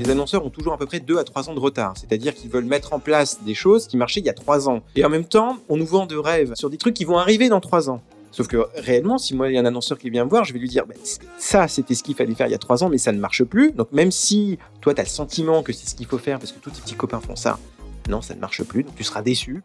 [0.00, 2.48] Les annonceurs ont toujours à peu près 2 à 3 ans de retard, c'est-à-dire qu'ils
[2.48, 4.80] veulent mettre en place des choses qui marchaient il y a 3 ans.
[4.96, 7.50] Et en même temps, on nous vend de rêves sur des trucs qui vont arriver
[7.50, 8.00] dans 3 ans.
[8.30, 10.54] Sauf que réellement, si moi il y a un annonceur qui vient me voir, je
[10.54, 10.84] vais lui dire
[11.36, 13.44] ça c'était ce qu'il fallait faire il y a 3 ans, mais ça ne marche
[13.44, 13.72] plus.
[13.72, 16.52] Donc même si toi tu as le sentiment que c'est ce qu'il faut faire parce
[16.52, 17.58] que tous tes petits copains font ça,
[18.08, 19.62] non, ça ne marche plus, donc tu seras déçu.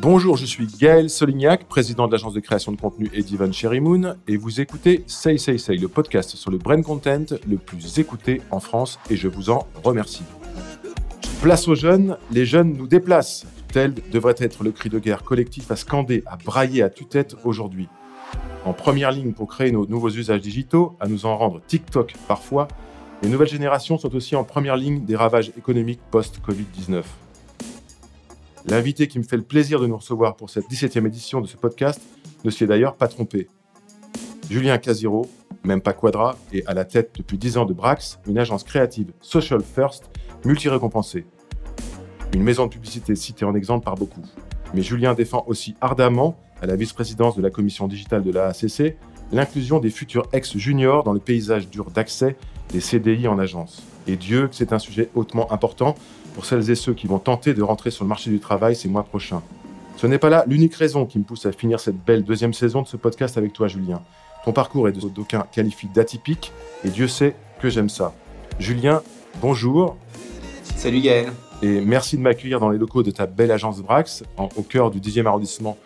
[0.00, 4.36] Bonjour, je suis Gaël Solignac, président de l'agence de création de contenu Edivan Moon, et
[4.36, 8.60] vous écoutez Say Say Say, le podcast sur le brain content le plus écouté en
[8.60, 10.22] France, et je vous en remercie.
[11.42, 13.44] Place aux jeunes, les jeunes nous déplacent.
[13.72, 17.88] Tel devrait être le cri de guerre collectif à scander, à brailler à tue-tête aujourd'hui.
[18.64, 22.68] En première ligne pour créer nos nouveaux usages digitaux, à nous en rendre TikTok parfois,
[23.24, 27.02] les nouvelles générations sont aussi en première ligne des ravages économiques post-Covid-19.
[28.70, 31.56] L'invité qui me fait le plaisir de nous recevoir pour cette 17e édition de ce
[31.56, 32.02] podcast
[32.44, 33.48] ne s'y est d'ailleurs pas trompé.
[34.50, 35.26] Julien Casiro,
[35.64, 39.12] même pas Quadra, est à la tête depuis 10 ans de Brax, une agence créative
[39.22, 40.10] social first,
[40.44, 41.24] multi-récompensée.
[42.34, 44.26] Une maison de publicité citée en exemple par beaucoup.
[44.74, 48.98] Mais Julien défend aussi ardemment, à la vice-présidence de la commission digitale de la ACC,
[49.32, 52.36] l'inclusion des futurs ex-juniors dans le paysage dur d'accès
[52.70, 53.82] des CDI en agence.
[54.06, 55.94] Et Dieu, c'est un sujet hautement important
[56.38, 58.88] pour celles et ceux qui vont tenter de rentrer sur le marché du travail ces
[58.88, 59.42] mois prochains.
[59.96, 62.82] Ce n'est pas là l'unique raison qui me pousse à finir cette belle deuxième saison
[62.82, 64.02] de ce podcast avec toi, Julien.
[64.44, 66.52] Ton parcours est de d'aucuns qualifie d'atypique,
[66.84, 68.14] et Dieu sait que j'aime ça.
[68.60, 69.02] Julien,
[69.40, 69.96] bonjour.
[70.62, 71.32] Salut Gaël.
[71.60, 75.00] Et merci de m'accueillir dans les locaux de ta belle agence Brax, au cœur du
[75.00, 75.76] 10e arrondissement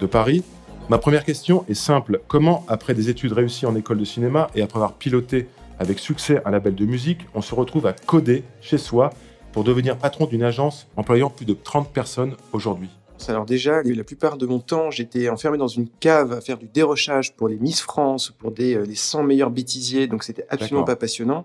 [0.00, 0.42] de Paris.
[0.88, 2.22] Ma première question est simple.
[2.28, 6.40] Comment, après des études réussies en école de cinéma et après avoir piloté avec succès
[6.46, 9.10] un label de musique, on se retrouve à coder chez soi
[9.58, 12.90] pour devenir patron d'une agence employant plus de 30 personnes aujourd'hui
[13.26, 16.68] alors déjà, la plupart de mon temps, j'étais enfermé dans une cave à faire du
[16.68, 20.84] dérochage pour les Miss France, pour des, euh, les 100 meilleurs bêtisiers, donc c'était absolument
[20.84, 21.44] pas passionnant.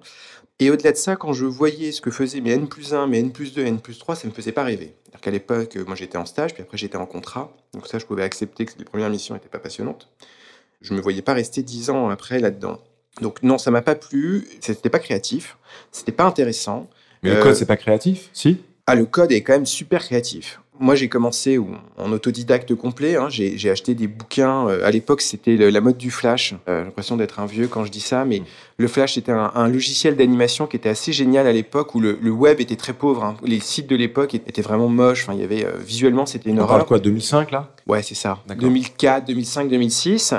[0.59, 3.17] Et au-delà de ça, quand je voyais ce que faisaient mes N plus 1, mes
[3.17, 4.93] N plus 2, N plus 3, ça ne me faisait pas rêver.
[5.01, 8.05] C'est-à-dire qu'à l'époque, moi j'étais en stage, puis après j'étais en contrat, donc ça je
[8.05, 10.09] pouvais accepter que les premières missions n'étaient pas passionnantes.
[10.81, 12.77] Je ne me voyais pas rester 10 ans après là-dedans.
[13.19, 15.57] Donc non, ça m'a pas plu, c'était pas créatif,
[15.91, 16.87] c'était pas intéressant.
[17.23, 18.61] Mais le code, euh, c'est pas créatif, si?
[18.85, 20.59] Ah, le code est quand même super créatif.
[20.83, 21.57] Moi, j'ai commencé
[21.97, 23.15] en autodidacte complet.
[23.15, 23.29] Hein.
[23.29, 24.67] J'ai acheté des bouquins.
[24.67, 26.55] Euh, à l'époque, c'était la mode du Flash.
[26.67, 28.41] Euh, j'ai l'impression d'être un vieux quand je dis ça, mais
[28.77, 32.59] le Flash était un, logiciel d'animation qui était assez génial à l'époque, où le, web
[32.59, 33.23] était très pauvre.
[33.23, 33.37] Hein.
[33.45, 35.23] Les sites de l'époque étaient vraiment moches.
[35.23, 37.69] Enfin, il y avait visuellement, c'était une On parle quoi, 2005 là?
[37.87, 38.39] Ouais, c'est ça.
[38.49, 40.33] 2004, 2005, 2006.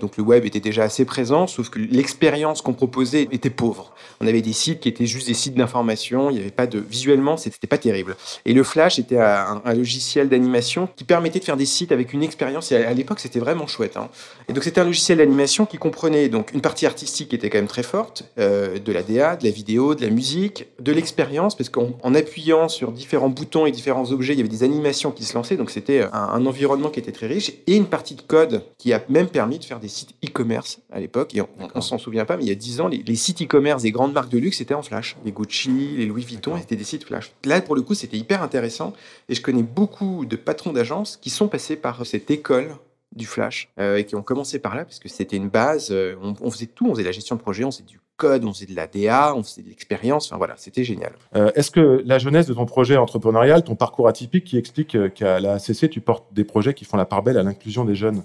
[0.00, 3.92] donc le web était déjà assez présent, sauf que l'expérience qu'on proposait était pauvre.
[4.20, 6.30] On avait des sites qui étaient juste des sites d'information.
[6.30, 8.16] Il n'y avait pas de visuellement, c'était pas terrible.
[8.46, 9.89] Et le Flash était un, un logiciel
[10.28, 12.72] d'animation qui permettait de faire des sites avec une expérience.
[12.72, 13.96] Et à, l'époque, c'était vraiment chouette.
[13.96, 14.08] Hein.
[14.48, 17.58] Et donc, c'était un logiciel d'animation qui comprenait donc une partie artistique qui était quand
[17.58, 21.56] même très forte, euh, de la DA, de la vidéo, de la musique, de l'expérience,
[21.56, 25.24] parce qu'en appuyant sur différents boutons et différents objets, il y avait des animations qui
[25.24, 25.56] se lançaient.
[25.56, 29.02] Donc, c'était un, environnement qui était très riche et une partie de code qui a
[29.08, 31.34] même permis de faire des sites e-commerce à l'époque.
[31.34, 31.42] Et
[31.74, 33.90] on, s'en souvient pas, mais il y a 10 ans, les, les sites e-commerce des
[33.90, 35.16] grandes marques de luxe étaient en Flash.
[35.24, 37.32] Les Gucci, les Louis Vuitton, c'était des sites Flash.
[37.44, 38.92] Là, pour le coup, c'était hyper intéressant.
[39.28, 42.76] Et je connais beaucoup de patrons d'agences qui sont passés par cette école
[43.14, 45.88] du Flash euh, et qui ont commencé par là parce que c'était une base.
[45.90, 48.52] Euh, on, faisait tout, on faisait la gestion de projet, on faisait du code, on
[48.52, 50.26] faisait de la DA, on faisait de l'expérience.
[50.26, 51.12] Enfin voilà, c'était génial.
[51.34, 55.40] Euh, est-ce que la jeunesse de ton projet entrepreneurial, ton parcours atypique, qui explique qu'à
[55.40, 58.22] la CC tu portes des projets qui font la part belle à l'inclusion des jeunes?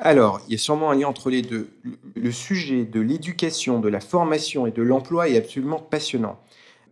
[0.00, 1.70] Alors, il y a sûrement un lien entre les deux.
[2.14, 6.38] Le sujet de l'éducation, de la formation et de l'emploi est absolument passionnant.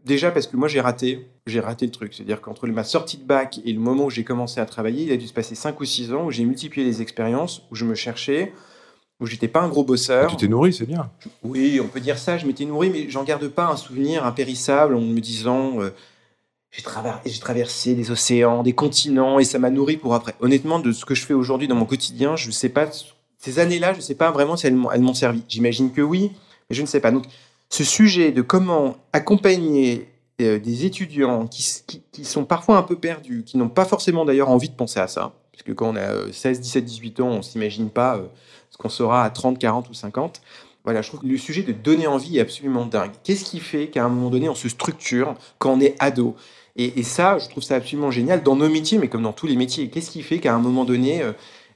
[0.06, 2.14] Déjà parce que moi j'ai raté, j'ai raté le truc.
[2.14, 5.12] C'est-à-dire qu'entre ma sortie de bac et le moment où j'ai commencé à travailler, il
[5.12, 7.84] a dû se passer 5 ou 6 ans où j'ai multiplié les expériences, où je
[7.84, 8.52] me cherchais,
[9.18, 10.30] où j'étais pas un gros bosseur.
[10.30, 11.10] tu t'es nourri, c'est bien.
[11.42, 14.94] Oui, on peut dire ça, je m'étais nourri, mais j'en garde pas un souvenir impérissable
[14.94, 15.90] en me disant euh,
[16.70, 20.36] j'ai traversé des océans, des continents, et ça m'a nourri pour après.
[20.38, 22.88] Honnêtement, de ce que je fais aujourd'hui dans mon quotidien, je ne sais pas,
[23.38, 25.42] ces années-là, je ne sais pas vraiment si elles m'ont servi.
[25.48, 26.30] J'imagine que oui,
[26.70, 27.10] mais je ne sais pas.
[27.10, 27.24] Donc,
[27.68, 30.09] ce sujet de comment accompagner
[30.41, 31.63] euh, des étudiants qui,
[32.22, 35.33] sont parfois un peu perdus, qui n'ont pas forcément d'ailleurs envie de penser à ça,
[35.51, 38.27] parce que quand on a 16, 17, 18 ans, on ne s'imagine pas euh,
[38.71, 40.42] ce qu'on sera à 30, 40 ou 50.
[40.84, 43.13] Voilà, je trouve que le sujet de donner envie est absolument dingue.
[43.24, 46.36] Qu'est-ce qui fait qu'à un moment donné, on se structure quand on est ado?
[46.78, 49.57] Et, ça, je trouve ça absolument génial dans nos métiers, mais comme dans tous les
[49.57, 49.89] métiers.
[49.89, 51.22] Qu'est-ce qui fait qu'à un moment donné,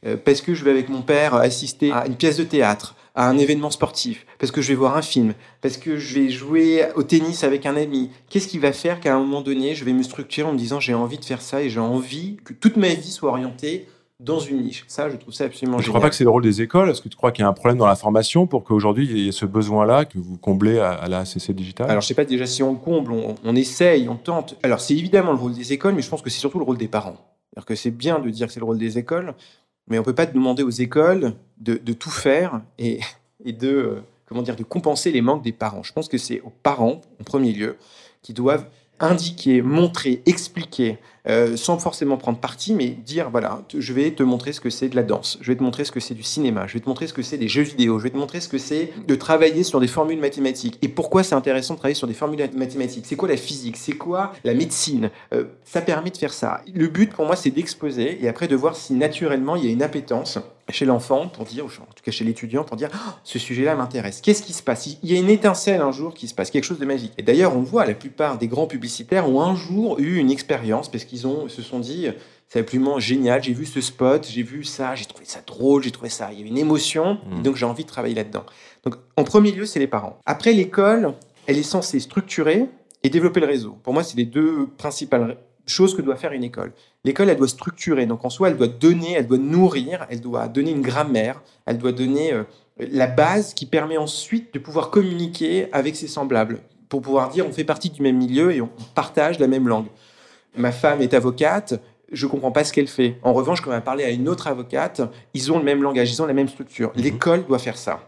[0.06, 3.28] euh, parce que je vais avec mon père assister à une pièce de théâtre, à
[3.28, 6.86] un événement sportif, parce que je vais voir un film, parce que je vais jouer
[6.96, 8.10] au tennis avec un ami.
[8.30, 10.80] Qu'est-ce qui va faire qu'à un moment donné, je vais me structurer en me disant
[10.80, 13.86] j'ai envie de faire ça et j'ai envie que toute ma vie soit orientée
[14.20, 14.84] dans une niche?
[14.88, 15.92] Ça, je trouve ça absolument Je ne génial.
[15.98, 16.88] crois pas que c'est le rôle des écoles.
[16.88, 19.18] Est-ce que tu crois qu'il y a un problème dans la formation pour qu'aujourd'hui, il
[19.18, 21.90] y ait ce besoin-là que vous comblez à, à la ACC Digital?
[21.90, 24.56] Alors, je sais pas déjà si on le comble, on, on essaye, on tente.
[24.62, 26.78] Alors, c'est évidemment le rôle des écoles, mais je pense que c'est surtout le rôle
[26.78, 27.16] des parents.
[27.52, 29.34] C'est-à-dire que c'est bien de dire que c'est le rôle des écoles,
[29.88, 33.00] mais on peut pas demander aux écoles de, tout faire et,
[33.44, 35.82] et de, euh, comment dire, de compenser les manques des parents.
[35.82, 37.76] Je pense que c'est aux parents, en premier lieu,
[38.22, 38.66] qui doivent
[39.00, 40.98] indiquer, montrer, expliquer,
[41.28, 44.88] euh, sans forcément prendre parti, mais dire voilà, je vais te montrer ce que c'est
[44.88, 46.88] de la danse, je vais te montrer ce que c'est du cinéma, je vais te
[46.88, 49.14] montrer ce que c'est des jeux vidéo, je vais te montrer ce que c'est de
[49.14, 50.78] travailler sur des formules mathématiques.
[50.82, 53.04] Et pourquoi c'est intéressant de travailler sur des formules mathématiques?
[53.06, 53.76] C'est quoi la physique?
[53.76, 55.10] C'est quoi la médecine?
[55.32, 56.62] Euh, Ça permet de faire ça.
[56.72, 59.70] Le but pour moi, c'est d'exposer et après de voir si naturellement il y a
[59.70, 60.38] une appétence
[60.70, 63.74] chez l'enfant pour dire, ou en tout cas chez l'étudiant, pour dire Ah, ce sujet-là
[63.74, 64.20] m'intéresse.
[64.20, 64.86] Qu'est-ce qui se passe?
[65.02, 67.12] Il y a une étincelle un jour qui se passe, quelque chose de magique.
[67.18, 70.88] Et d'ailleurs, on voit, la plupart des grands publicitaires ont un jour eu une expérience
[70.88, 72.06] parce qu'ils ont se sont dit
[72.48, 75.90] c'est absolument génial, j'ai vu ce spot, j'ai vu ça, j'ai trouvé ça drôle, j'ai
[75.90, 77.38] trouvé ça, il y a une émotion, Mm.
[77.38, 78.44] et donc j'ai envie de travailler là-dedans.
[78.84, 80.18] Donc en premier lieu, c'est les parents.
[80.26, 81.14] Après, l'école,
[81.46, 82.66] elle est censée structurer
[83.02, 83.76] et développer le réseau.
[83.82, 85.36] Pour moi, c'est les deux principales
[85.66, 86.72] choses que doit faire une école.
[87.04, 88.06] L'école, elle doit structurer.
[88.06, 91.78] Donc en soi, elle doit donner, elle doit nourrir, elle doit donner une grammaire, elle
[91.78, 92.42] doit donner euh,
[92.78, 96.58] la base qui permet ensuite de pouvoir communiquer avec ses semblables,
[96.88, 99.86] pour pouvoir dire on fait partie du même milieu et on partage la même langue.
[100.56, 101.80] Ma femme est avocate,
[102.12, 103.18] je comprends pas ce qu'elle fait.
[103.22, 105.00] En revanche, quand on va parler à une autre avocate,
[105.34, 106.92] ils ont le même langage, ils ont la même structure.
[106.96, 107.02] Mhm.
[107.02, 108.00] L'école doit faire ça.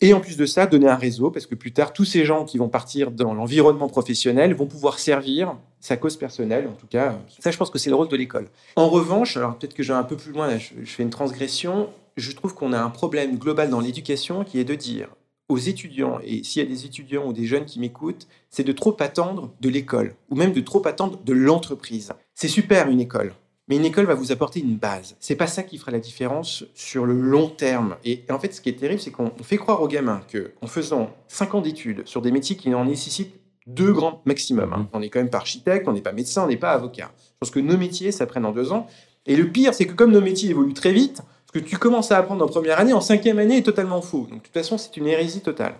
[0.00, 2.44] Et en plus de ça, donner un réseau, parce que plus tard, tous ces gens
[2.44, 7.16] qui vont partir dans l'environnement professionnel vont pouvoir servir sa cause personnelle, en tout cas.
[7.38, 8.48] Ça, je pense que c'est le rôle de l'école.
[8.76, 11.04] En revanche, alors peut-être que je vais un peu plus loin, là, je, je fais
[11.04, 15.08] une transgression, je trouve qu'on a un problème global dans l'éducation qui est de dire
[15.48, 18.72] aux étudiants, et s'il y a des étudiants ou des jeunes qui m'écoutent, c'est de
[18.72, 22.12] trop attendre de l'école, ou même de trop attendre de l'entreprise.
[22.34, 23.34] C'est super une école,
[23.68, 25.16] mais une école va vous apporter une base.
[25.20, 27.96] C'est pas ça qui fera la différence sur le long terme.
[28.04, 30.66] Et, en fait, ce qui est terrible, c'est qu'on fait croire aux gamins que, en
[30.66, 33.34] faisant 5 ans d'études sur des métiers qui en nécessitent
[33.66, 34.78] deux grands maximum, hein.
[34.78, 34.88] Mhm.
[34.92, 37.12] on n'est quand même pas architecte, on n'est pas médecin, on n'est pas avocat.
[37.16, 38.86] Je pense que nos métiers, ça prenne en deux ans.
[39.26, 41.22] Et le pire, c'est que comme nos métiers évoluent très vite,
[41.54, 44.26] que tu commences à apprendre en première année, en cinquième année, est totalement faux.
[44.28, 45.76] Donc, de toute façon, c'est une hérésie totale.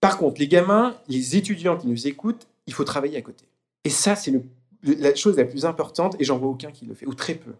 [0.00, 3.44] Par contre, les gamins, les étudiants qui nous écoutent, il faut travailler à côté.
[3.84, 4.32] Et ça, c'est
[4.82, 7.52] la chose la plus importante, et j'en vois aucun qui le fait, ou très peu.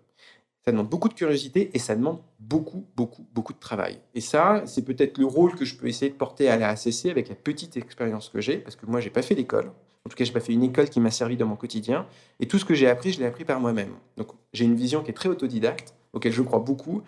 [0.64, 3.98] Ça demande beaucoup de curiosité et ça demande beaucoup, beaucoup, beaucoup de travail.
[4.14, 7.06] Et ça, c'est peut-être le rôle que je peux essayer de porter à la ACC
[7.06, 9.70] avec la petite expérience que j'ai, parce que moi, j'ai pas fait l'école.
[10.04, 12.06] En tout cas, j'ai pas fait une école qui m'a servi dans mon quotidien.
[12.40, 13.92] Et tout ce que j'ai appris, je l'ai appris par moi-même.
[14.16, 17.02] Donc, j'ai une vision qui est très autodidacte, auquel je crois beaucoup.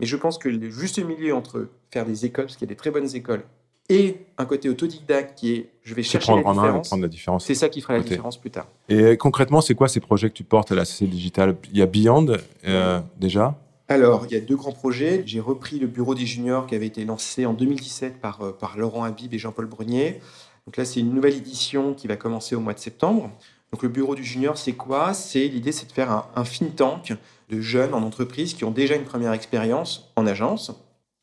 [0.00, 2.74] Mais je pense que le juste milieu entre faire des écoles, parce qu'il y a
[2.74, 3.42] des très bonnes écoles,
[3.88, 6.88] et un côté autodidacte qui est je vais chercher la prendre en main et différence,
[6.88, 7.44] prendre la différence.
[7.46, 8.10] c'est ça qui fera la Côté.
[8.10, 8.66] différence plus tard.
[8.90, 11.78] Et euh, concrètement, c'est quoi ces projets que tu portes à la CC Digital Il
[11.78, 13.58] y a Beyond, euh, déjà?
[13.88, 15.22] Alors, il y a deux grands projets.
[15.24, 18.76] J'ai repris le bureau des juniors qui avait été lancé en 2017 par, euh, par
[18.76, 20.20] Laurent Habib et Jean-Paul Brunier.
[20.66, 23.30] Donc là, c'est une nouvelle édition qui va commencer au mois de septembre.
[23.72, 25.14] Donc le bureau du junior, c'est quoi?
[25.14, 27.14] C'est l'idée, c'est de faire un, un think tank
[27.48, 30.72] de jeunes en entreprise qui ont déjà une première expérience en agence,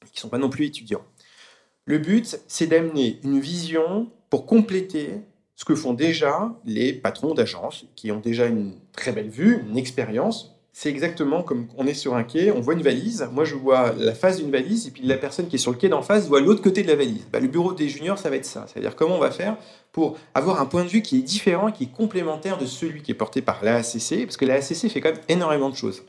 [0.06, 1.04] qui ne sont pas non plus étudiants.
[1.86, 5.22] Le but, c'est d'amener une vision pour compléter
[5.56, 9.77] ce que font déjà les patrons d'agences qui ont déjà une très belle vue, une
[9.77, 10.51] expérience.
[10.74, 13.25] C'est exactement comme on est sur un quai, on voit une valise.
[13.32, 15.77] Moi, je vois la face d'une valise et puis la personne qui est sur le
[15.77, 17.25] quai d'en face voit l'autre côté de la valise.
[17.32, 18.65] Bah, le bureau des juniors, ça va être ça.
[18.67, 19.55] C'est-à-dire comment on va faire
[19.94, 23.12] pour avoir un point de vue qui est différent qui est complémentaire de celui qui
[23.12, 26.03] est porté par l'AACC, parce que l'AACC fait quand même énormément de choses.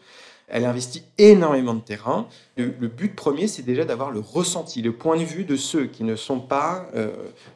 [0.48, 2.28] Elle investit énormément de terrain.
[2.56, 5.86] Le, le but premier, c'est déjà d'avoir le ressenti, le point de vue de ceux
[5.86, 7.10] qui ne sont pas euh,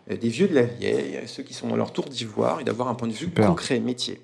[0.09, 2.95] des vieux de la vieille, ceux qui sont dans leur tour d'ivoire, et d'avoir un
[2.95, 3.47] point de vue Super.
[3.47, 4.21] concret, métier.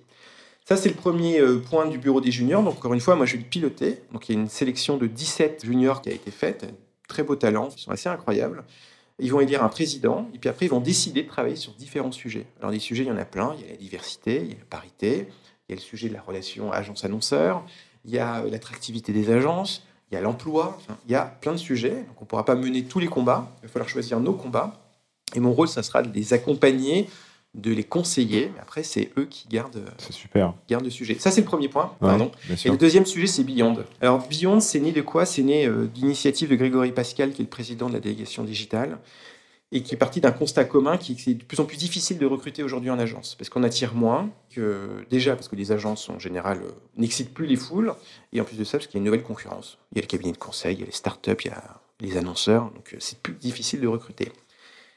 [0.69, 2.61] Ça, c'est le premier euh, point du bureau des juniors.
[2.61, 4.01] Donc, encore une fois, moi, je vais le piloter.
[4.13, 6.67] Donc, il y a une sélection de 17 juniors qui a été faite.
[7.07, 8.65] Très beaux talents, ils sont assez incroyables.
[9.21, 12.11] Ils vont élire un président, et puis après, ils vont décider de travailler sur différents
[12.11, 12.47] sujets.
[12.59, 13.55] Alors, des sujets, il y en a plein.
[13.57, 15.29] Il y a la diversité, il y a la parité,
[15.69, 17.65] il y a le sujet de la relation agence-annonceur,
[18.07, 21.25] il y a euh, l'attractivité des agences, il y a l'emploi, enfin, il y a
[21.25, 21.91] plein de sujets.
[21.91, 23.51] Donc, on ne pourra pas mener tous les combats.
[23.63, 24.75] Il va falloir choisir nos combats.
[25.35, 27.09] Et mon rôle, ça sera de les accompagner,
[27.55, 28.53] de les conseiller.
[28.55, 30.55] Mais après, c'est eux qui gardent, super.
[30.69, 31.17] gardent le sujet.
[31.19, 31.93] Ça, c'est le premier point.
[32.01, 32.31] Ouais, Pardon.
[32.47, 33.79] bien Et le deuxième sujet, c'est Beyond.
[34.01, 35.27] Alors, Beyond, c'est né de quoi?
[35.27, 38.99] C'est né euh, d'initiative de Grégory Pascal, qui est le président de la délégation digitale,
[39.73, 41.77] et qui est parti d'un constat commun qui est que c'est de plus en plus
[41.77, 45.73] difficile de recruter aujourd'hui en agence, parce qu'on attire moins, que déjà parce que les
[45.73, 47.93] agences en général euh, n'excitent plus les foules,
[48.33, 49.79] et en plus de ça, parce qu'il y a une nouvelle concurrence.
[49.93, 51.81] Il y a le cabinet de conseil, il y a les startups, il y a
[52.01, 54.31] les annonceurs, donc euh, c'est plus difficile de recruter.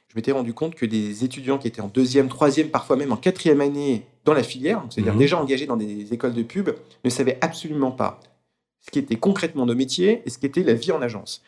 [0.09, 3.17] Je m'étais rendu compte que des étudiants qui étaient en deuxième, troisième, parfois même en
[3.17, 5.19] quatrième année dans la filière, c'est-à-dire Mhm.
[5.19, 6.69] déjà engagés dans des écoles de pub,
[7.03, 8.19] ne savaient absolument pas
[8.81, 11.43] ce qui était concrètement nos métiers et ce qui était la vie en agence.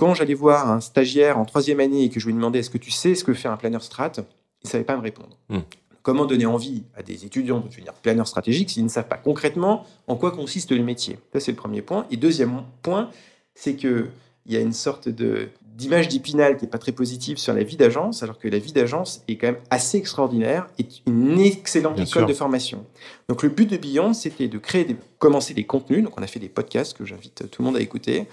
[0.00, 2.78] Quand j'allais voir un stagiaire en troisième année et que je lui demandais est-ce que
[2.78, 4.22] tu sais ce que fait un planeur strat, il
[4.64, 5.36] ne savait pas me répondre.
[5.50, 5.58] Hmm.
[6.00, 9.84] Comment donner envie à des étudiants de devenir planeur stratégique s'ils ne savent pas concrètement
[10.06, 11.18] en quoi consiste le métier?
[11.34, 12.06] Ça, c'est le premier point.
[12.10, 13.10] Et deuxième point,
[13.54, 14.06] c'est qu'il
[14.46, 17.76] y a une sorte de, d'image d'Ipinal qui n'est pas très positive sur la vie
[17.76, 22.04] d'agence, alors que la vie d'agence est quand même assez extraordinaire et une excellente Bien
[22.04, 22.26] école sûr.
[22.26, 22.86] de formation.
[23.28, 26.02] Donc le but de Beyond, c'était de créer, des, commencer des contenus.
[26.02, 28.28] Donc on a fait des podcasts que j'invite tout le monde à écouter,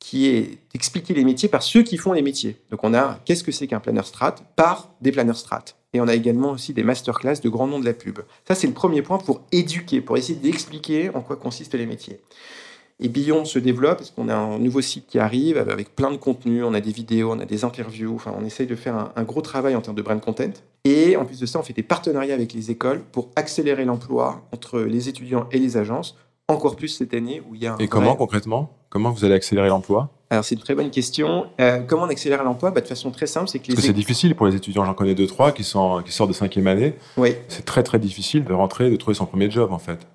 [0.00, 2.56] qui est d'expliquer les métiers par ceux qui font les métiers.
[2.70, 5.64] Donc on a qu'est-ce que c'est qu'un planeur strat par des planeurs strat.
[5.92, 8.18] Et on a également aussi des masterclass de grands noms de la pub.
[8.48, 12.20] Ça c'est le premier point pour éduquer, pour essayer d'expliquer en quoi consistent les métiers.
[13.02, 16.18] Et Beyond se développe parce qu'on a un nouveau site qui arrive avec plein de
[16.18, 19.12] contenus, on a des vidéos, on a des interviews, enfin on essaye de faire un,
[19.16, 20.52] un gros travail en termes de brand content.
[20.84, 24.46] Et en plus de ça, on fait des partenariats avec les écoles pour accélérer l'emploi
[24.52, 26.16] entre les étudiants et les agences,
[26.50, 28.70] encore plus cette année où il y a un Et comment concrètement?
[28.88, 30.10] Comment vous allez accélérer l'emploi?
[30.30, 31.46] Alors c'est une très bonne question.
[31.60, 32.70] Euh, comment on accélère l'emploi?
[32.70, 34.84] Bah, De façon très simple, c'est que les Parce que c'est difficile pour les étudiants,
[34.84, 36.94] j'en connais deux, trois qui, sont, qui sortent de cinquième année.
[37.16, 37.34] Oui.
[37.48, 40.06] C'est très très difficile de rentrer, de trouver son premier job en fait.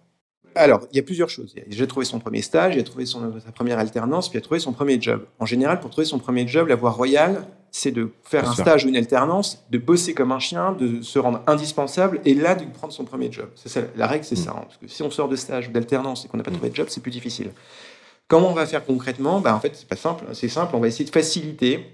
[0.58, 1.54] Alors, il y a plusieurs choses.
[1.58, 4.38] Il a déjà trouvé son premier stage, il a trouvé son, sa première alternance, puis
[4.38, 5.26] il a trouvé son premier job.
[5.40, 7.46] En général, pour trouver son premier job, la voie royale,
[7.78, 11.20] c'est de faire un stage ou une alternance, de bosser comme un chien, de se
[11.20, 13.50] rendre indispensable, et là, de prendre son premier job.
[13.56, 14.44] C'est ça, la règle, c'est Mm.
[14.44, 14.52] ça.
[14.52, 14.62] hein.
[14.66, 16.76] parce que si on sort de stage ou d'alternance et qu'on n'a pas trouvé de
[16.76, 17.52] job, c'est plus difficile.
[18.30, 19.42] Comment on va faire concrètement?
[19.42, 20.24] Bah, En fait, c'est pas simple.
[20.34, 20.76] C'est simple.
[20.76, 21.86] On va essayer de faciliter.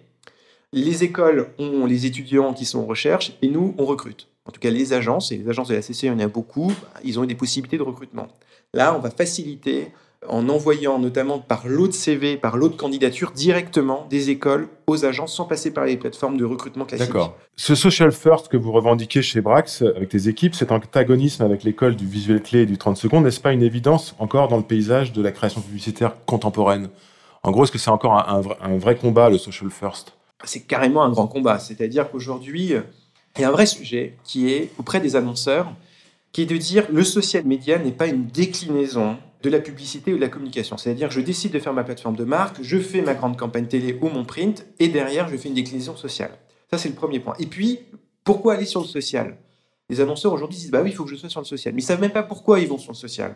[0.71, 4.27] Les écoles ont les étudiants qui sont en recherche, et nous, on recrute.
[4.45, 6.27] En tout cas, les agences, et les agences de la CC, il y en a
[6.27, 8.27] beaucoup, bah, ils ont eu des possibilités de recrutement.
[8.73, 9.91] Là, on va faciliter
[10.27, 15.03] en envoyant notamment par lot de CV, par lot de candidature, directement des écoles aux
[15.03, 17.07] agences sans passer par les plateformes de recrutement classiques.
[17.07, 17.37] D'accord.
[17.55, 21.95] Ce social first que vous revendiquez chez Brax avec tes équipes, cet antagonisme avec l'école
[21.95, 25.11] du visuel clé et du 30 secondes, n'est-ce pas une évidence encore dans le paysage
[25.11, 26.89] de la création publicitaire contemporaine?
[27.43, 30.13] En gros, est-ce que c'est encore un, un vrai, un vrai combat, le social first?
[30.43, 31.57] C'est carrément un grand combat.
[31.57, 32.81] C'est-à-dire qu'aujourd'hui, euh,
[33.37, 35.71] il y a un vrai sujet qui est auprès des annonceurs,
[36.31, 40.17] qui est de dire le social media n'est pas une déclinaison de la publicité ou
[40.17, 40.77] de la communication.
[40.77, 43.98] C'est-à-dire je décide de faire ma plateforme de marque, je fais ma grande campagne télé
[44.01, 46.31] ou mon print, et derrière, je fais une déclinaison sociale.
[46.69, 47.33] Ça, c'est le premier point.
[47.39, 47.79] Et puis,
[48.24, 49.38] pourquoi aller sur le social?
[49.89, 51.74] Les annonceurs aujourd'hui disent, bah oui, il faut que je sois sur le social.
[51.74, 53.36] Mais ils savent même pas pourquoi ils vont sur le social.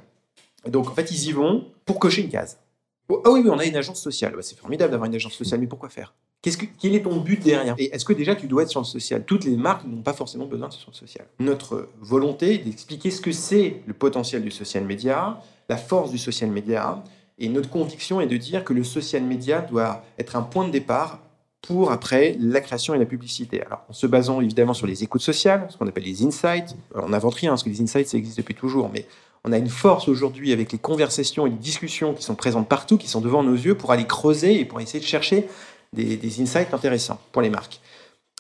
[0.68, 2.60] Donc, en fait, ils y vont pour cocher une case.
[3.10, 4.34] Oh, ah oui, on a une agence sociale.
[4.36, 6.14] Bah, c'est formidable d'avoir une agence sociale, mais pourquoi faire?
[6.80, 7.76] Quel est ton but derrière?
[7.78, 9.26] Et est-ce que déjà tu dois être sur le social?
[9.26, 11.26] Toutes les marques n'ont pas forcément besoin d'être sur le social.
[11.40, 16.50] Notre volonté d'expliquer ce que c'est le potentiel du social media, la force du social
[16.50, 17.04] media,
[17.38, 20.72] et notre conviction est de dire que le social media doit être un point de
[20.72, 21.20] départ
[21.62, 23.62] pour après la création et la publicité.
[23.66, 26.76] Alors, en se basant évidemment sur les écoutes sociales, ce qu'on appelle les insights.
[26.94, 29.06] Alors, on n'invente rien, parce que les insights, ça existe depuis toujours, mais
[29.44, 32.98] on a une force aujourd'hui avec les conversations et les discussions qui sont présentes partout,
[32.98, 35.48] qui sont devant nos yeux, pour aller creuser et pour essayer de chercher
[35.94, 37.82] des, des insights intéressants pour les marques.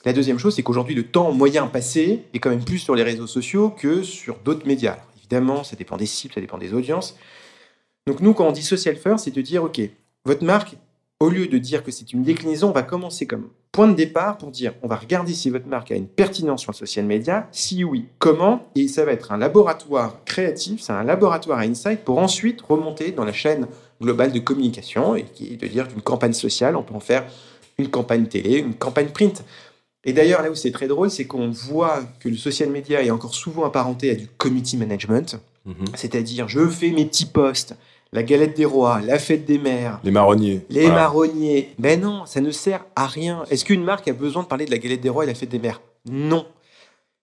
[0.05, 3.03] La deuxième chose, c'est qu'aujourd'hui, le temps moyen passé est quand même plus sur les
[3.03, 4.98] réseaux sociaux que sur d'autres médias.
[5.25, 7.17] Évidemment, ça dépend des cibles, ça dépend des audiences.
[8.05, 9.82] Donc nous, quand on dit social first, c'est de dire, OK,
[10.24, 10.77] votre marque,
[11.20, 14.38] au lieu de dire que c'est une déclinaison, on va commencer comme point de départ
[14.38, 17.48] pour dire, on va regarder si votre marque a une pertinence sur le social media,
[17.51, 22.03] si oui, comment, et ça va être un laboratoire créatif, c'est un laboratoire à insight
[22.03, 23.67] pour ensuite remonter dans la chaîne
[24.01, 27.25] globale de communication et de dire qu'une campagne sociale, on peut en faire
[27.77, 29.44] une campagne télé, une campagne print.
[30.05, 33.09] Et d'ailleurs, là où c'est très drôle, c'est qu'on voit que le social media est
[33.12, 35.74] encore souvent apparenté à du committee management, Mhm.
[35.95, 37.75] c'est-à-dire je fais mes petits posts,
[38.13, 40.62] la galette des rois, la fête des mères, Les marronniers.
[40.69, 40.95] les Voilà.
[40.95, 41.74] marronniers.
[41.79, 43.43] Ben non, ça ne sert à rien.
[43.50, 45.50] Est-ce qu'une marque a besoin de parler de la galette des rois et la fête
[45.50, 45.81] des mères?
[46.09, 46.45] Non.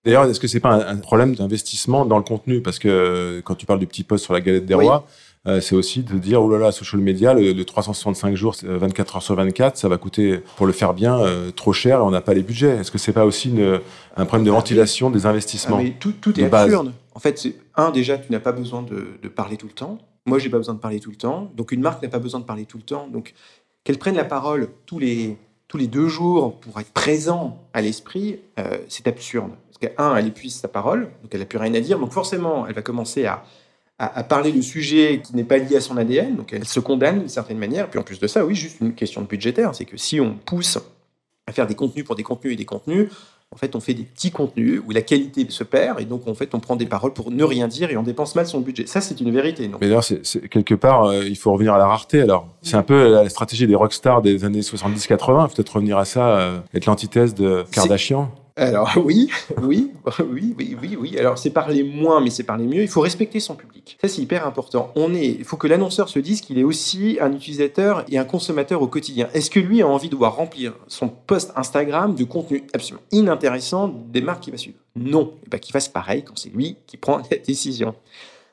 [0.04, 2.60] D'ailleurs, est-ce que c'est pas un, problème d'investissement dans le contenu?
[2.60, 4.84] Parce que euh, quand tu parles du petit post sur la galette des Oui.
[4.84, 5.06] rois,
[5.46, 8.78] euh, c'est aussi de dire, oh là là, social media, le, le 365 jours, euh,
[8.78, 12.02] 24 heures sur 24, ça va coûter, pour le faire bien, euh, trop cher et
[12.02, 12.76] on n'a pas les budgets.
[12.76, 13.80] Est-ce que c'est pas aussi une-
[14.16, 16.64] un problème de Ah ventilation des Ah, investissements mais tout, tout de est base.
[16.66, 16.92] absurde.
[17.14, 19.98] En fait, c'est- un, déjà, tu n'as pas besoin de, de parler tout le temps.
[20.26, 21.50] Moi, j'ai pas besoin de parler tout le temps.
[21.56, 23.08] Donc, une marque n'a pas besoin de parler tout le temps.
[23.08, 23.34] Donc,
[23.82, 28.38] qu'elle prenne la parole tous les, tous les deux jours pour être présent à l'esprit,
[28.60, 29.50] euh, c'est absurde.
[29.68, 31.98] Parce que, un, elle épuise sa parole, donc elle n'a plus rien à dire.
[31.98, 33.42] Donc, forcément, elle va commencer à,
[34.02, 36.34] à, à parler de sujets qui n'est pas lié à son ADN.
[36.34, 37.88] Donc, elle se condamne d'une certaine manière.
[37.88, 39.74] Puis, en plus de ça, oui, juste une question de budgétaire.
[39.74, 40.78] C'est que si on pousse
[41.46, 43.08] à faire des contenus pour des contenus et des contenus,
[43.52, 46.34] en fait, on fait des petits contenus où la qualité se perd et donc en
[46.34, 48.86] fait, on prend des paroles pour ne rien dire et on dépense mal son budget.
[48.86, 49.68] Ça, c'est une vérité.
[49.68, 50.06] Donc, Mais d'ailleurs,
[50.50, 52.22] quelque part, euh, il faut revenir à la rareté.
[52.22, 55.54] Alors, c'est un peu la stratégie des rockstars des années 70-80.
[55.54, 58.32] Peut-être revenir à ça, euh, être l'antithèse de Kardashian.
[58.56, 59.30] Alors oui,
[59.62, 61.18] oui, oui, oui, oui, oui.
[61.18, 62.82] Alors c'est parler moins, mais c'est parler mieux.
[62.82, 63.98] Il faut respecter son public.
[64.00, 64.92] Ça c'est hyper important.
[64.96, 68.24] On est, il faut que l'annonceur se dise qu'il est aussi un utilisateur et un
[68.24, 69.28] consommateur au quotidien.
[69.34, 73.88] Est-ce que lui a envie de voir remplir son post Instagram de contenu absolument inintéressant
[73.88, 74.78] des marques qu'il va suivre?
[74.96, 75.34] Non.
[75.46, 77.94] Et ben, qu'il fasse pareil quand c'est lui qui prend la décision.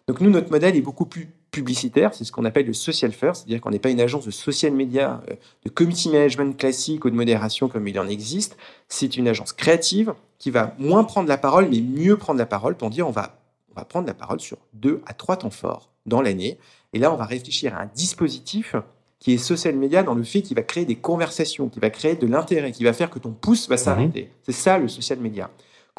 [0.08, 3.42] Donc nous, notre modèle est beaucoup plus publicitaire, c'est ce qu'on appelle le social first,
[3.42, 7.10] c'est-à-dire qu'on n'est pas une agence de social media, euh, de community management classique ou
[7.10, 11.38] de modération comme il en existe, c'est une agence créative qui va moins prendre la
[11.38, 13.40] parole, mais mieux prendre la parole pour dire on va,
[13.72, 16.58] on va prendre la parole sur deux à trois temps forts dans l'année.
[16.94, 18.76] Et là, on va réfléchir à un dispositif
[19.20, 22.16] qui est social media dans le fait qu'il va créer des conversations, qui va créer
[22.16, 24.32] de l'intérêt, qui va faire que ton pouce va s'arrêter.
[24.44, 25.50] C'est ça le social media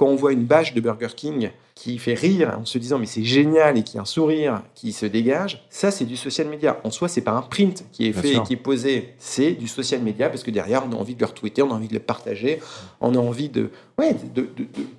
[0.00, 3.04] quand on voit une bâche de Burger King qui fait rire en se disant mais
[3.04, 6.80] c'est génial et qui a un sourire qui se dégage, ça c'est du social media.
[6.84, 9.68] En soi, c'est pas un print qui est fait et qui est posé, c'est du
[9.68, 11.92] social media parce que derrière on a envie de le retweeter, on a envie de
[11.92, 12.60] le partager,
[13.02, 14.48] on a envie de, ouais, de,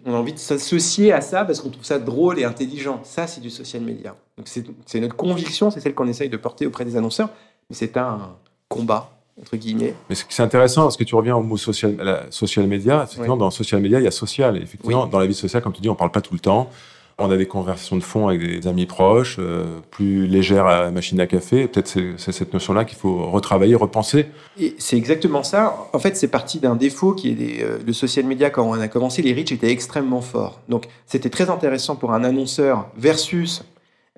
[0.06, 3.00] on a envie de s'associer à ça parce qu'on trouve ça drôle et intelligent.
[3.04, 4.16] Ça c'est du social media.
[4.38, 4.48] Donc
[4.86, 7.32] c'est notre conviction, c'est celle qu'on essaye de porter auprès des annonceurs,
[7.72, 8.36] mais c'est un
[8.70, 9.94] combat entre guillemets.
[10.10, 13.04] Mais c'est intéressant parce que tu reviens au mot social, la social media.
[13.04, 14.58] Effectivement, dans social media, il y a social.
[14.58, 16.70] effectivement, dans la vie sociale, comme tu dis, on parle pas tout le temps.
[17.18, 20.92] On a des conversations de fond avec des amis proches, euh, plus légères à la
[20.92, 21.68] machine à café.
[21.68, 24.28] Peut-être c'est cette notion-là qu'il faut retravailler, repenser.
[24.80, 25.88] C'est exactement ça.
[25.94, 28.50] En fait, c'est parti d'un défaut qui est des, euh, le social media.
[28.50, 30.62] Quand on a commencé, les reach étaient extrêmement forts.
[30.68, 33.64] Donc, c'était très intéressant pour un annonceur versus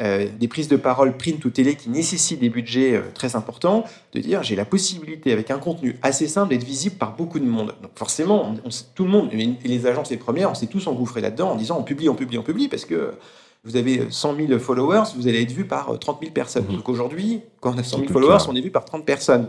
[0.01, 3.83] euh, des prises de parole print ou télé qui nécessitent des budgets euh, très importants,
[4.13, 7.45] de dire j'ai la possibilité avec un contenu assez simple d'être visible par beaucoup de
[7.45, 7.75] monde.
[7.81, 8.55] Donc forcément,
[8.95, 11.77] tout le monde, et les agences les premières, on s'est tous engouffrés là-dedans en disant
[11.79, 13.13] on publie, on publie, on publie, parce que
[13.63, 16.65] vous avez 100 000 followers, vous allez être vu par 30 euh, 000 personnes.
[16.67, 16.75] Mmh.
[16.75, 19.47] Donc aujourd'hui, quand on a 100 000 followers, on est vu par 30 personnes.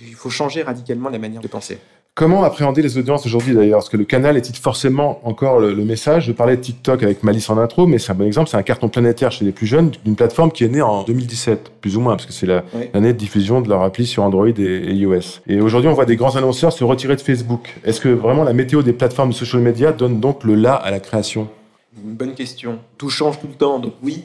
[0.00, 1.78] Il faut changer radicalement la manière de penser.
[2.16, 3.80] Comment appréhender les audiences aujourd'hui d'ailleurs?
[3.80, 6.26] Parce que le canal est forcément encore le, message?
[6.26, 8.48] Je parlais de TikTok avec Malice en intro, mais c'est un bon exemple.
[8.48, 11.72] C'est un carton planétaire chez les plus jeunes d'une plateforme qui est née en 2017,
[11.80, 14.92] plus ou moins, parce que c'est l'année de diffusion de leur appli sur Android et,
[14.92, 15.40] iOS.
[15.48, 17.74] Et aujourd'hui, on voit des grands annonceurs se retirer de Facebook.
[17.84, 20.92] Est-ce que vraiment la météo des plateformes de social media donne donc le là à
[20.92, 21.48] la création?
[22.00, 22.78] Une bonne question.
[22.96, 24.22] Tout change tout le temps, donc oui.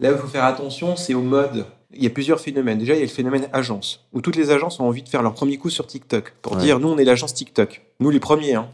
[0.00, 2.78] Là, il faut faire attention, c'est au mode il y a plusieurs phénomènes.
[2.78, 5.22] Déjà, il y a le phénomène agence, où toutes les agences ont envie de faire
[5.22, 7.82] leur premier coup sur TikTok, pour dire, nous, on est l'agence TikTok.
[8.00, 8.54] Nous, les premiers.
[8.54, 8.68] Hein.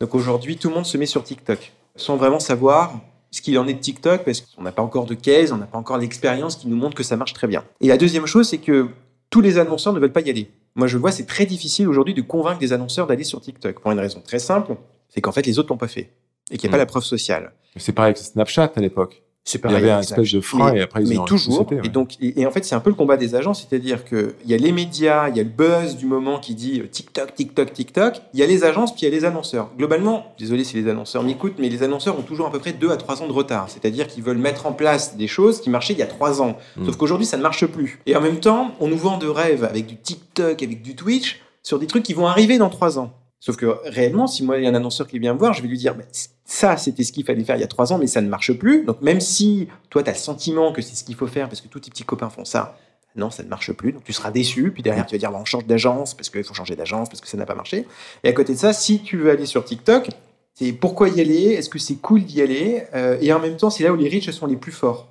[0.00, 3.00] Donc aujourd'hui, tout le monde se met sur TikTok, sans vraiment savoir
[3.30, 5.66] ce qu'il en est de TikTok, parce qu'on n'a pas encore de case, on n'a
[5.66, 7.64] pas encore l'expérience qui nous montre que ça marche très bien.
[7.80, 8.88] Et la deuxième chose, c'est que
[9.30, 10.50] tous les annonceurs ne veulent pas y aller.
[10.74, 13.90] Moi, je vois, c'est très difficile aujourd'hui de convaincre des annonceurs d'aller sur TikTok, pour
[13.90, 14.76] une raison très simple,
[15.08, 16.10] c'est qu'en fait, les autres l'ont pas fait,
[16.50, 16.86] et qu'il n'y a pas mm.
[16.86, 17.52] la preuve sociale.
[17.76, 19.22] C'est pareil avec Snapchat à l'époque.
[19.48, 21.66] C'est Il y avait un espèce de frein et après ils mais ont toujours.
[21.82, 24.52] Et donc, et, en fait, c'est un peu le combat des agents, c'est-à-dire qu'il y
[24.52, 28.20] a les médias, il y a le buzz du moment qui dit TikTok, TikTok, TikTok.
[28.34, 29.70] Il y a les agences, puis il y a les annonceurs.
[29.78, 32.90] Globalement, désolé si les annonceurs m'écoutent, mais les annonceurs ont toujours à peu près deux
[32.90, 33.70] à trois ans de retard.
[33.70, 36.58] C'est-à-dire qu'ils veulent mettre en place des choses qui marchaient il y a trois ans.
[36.76, 36.84] Hmm.
[36.84, 38.00] Sauf qu'aujourd'hui, ça ne marche plus.
[38.04, 41.40] Et en même temps, on nous vend de rêves avec du TikTok, avec du Twitch,
[41.62, 43.14] sur des trucs qui vont arriver dans trois ans.
[43.40, 45.62] Sauf que réellement, si moi, il y a un annonceur qui vient me voir, je
[45.62, 46.04] vais lui dire, bah,
[46.50, 48.54] ça, c'était ce qu'il fallait faire il y a trois ans, mais ça ne marche
[48.54, 48.84] plus.
[48.86, 51.60] Donc même si toi, tu as le sentiment que c'est ce qu'il faut faire parce
[51.60, 52.78] que tous tes petits copains font ça,
[53.16, 53.92] non, ça ne marche plus.
[53.92, 54.70] Donc tu seras déçu.
[54.72, 57.20] Puis derrière, tu vas dire, bah, on change d'agence parce qu'il faut changer d'agence parce
[57.20, 57.86] que ça n'a pas marché.
[58.24, 60.08] Et à côté de ça, si tu veux aller sur TikTok,
[60.54, 61.52] c'est pourquoi y aller?
[61.52, 62.82] Est-ce que c'est cool d'y aller?
[62.94, 65.06] Euh, Et en même temps, c'est là où les riches sont les plus forts.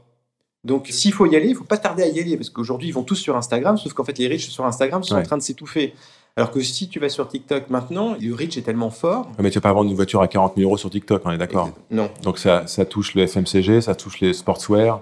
[0.64, 2.94] Donc, s'il faut y aller, il faut pas tarder à y aller, parce qu'aujourd'hui, ils
[2.94, 5.44] vont tous sur Instagram, sauf qu'en fait, les riches sur Instagram sont en train de
[5.44, 5.94] s'étouffer.
[6.38, 9.32] Alors que si tu vas sur TikTok maintenant, le reach est tellement fort.
[9.40, 11.38] Mais tu vas pas vendre une voiture à 40 000 euros sur TikTok, on est
[11.38, 12.12] d'accord Non.
[12.22, 15.02] Donc ça, ça touche le FMCG, ça touche les sportswear,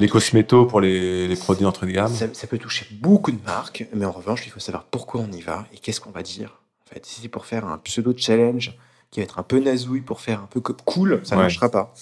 [0.00, 2.12] les cosmétos pour les, produits d'entrée de gamme.
[2.12, 5.42] Ça, peut toucher beaucoup de marques, mais en revanche, il faut savoir pourquoi on y
[5.42, 6.62] va et qu'est-ce qu'on va dire.
[6.86, 8.74] En fait, si c'est pour faire un pseudo challenge
[9.10, 11.92] qui va être un peu nazouille pour faire un peu cool, ça ne marchera pas.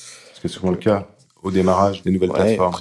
[0.41, 1.09] C'est souvent le cas
[1.42, 2.75] au démarrage des nouvelles plateformes.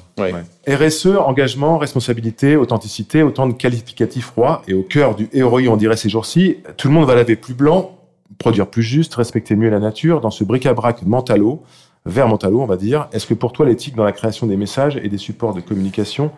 [0.68, 4.62] RSE, engagement, responsabilité, authenticité, autant de qualificatifs froids.
[4.68, 7.54] Et au cœur du héroï, on dirait ces jours-ci, tout le monde va laver plus
[7.54, 8.00] blanc,
[8.40, 11.64] produire plus juste, respecter mieux la nature dans ce bric-à-brac mentalo,
[12.06, 13.08] vers mentalo, on va dire.
[13.12, 16.32] Est-ce que pour toi, l'éthique dans la création des messages et des supports de communication